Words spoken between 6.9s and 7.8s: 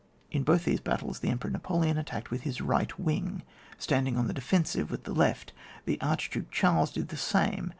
did the same.